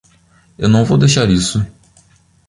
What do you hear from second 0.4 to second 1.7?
Eu não vou deixar isso.